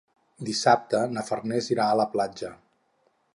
Dissabte 0.45 1.01
na 1.17 1.25
Farners 1.27 1.67
irà 1.75 1.87
a 1.91 1.99
la 2.01 2.07
platja. 2.17 2.51